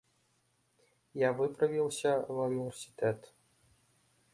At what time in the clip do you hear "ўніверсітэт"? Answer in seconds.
2.51-3.19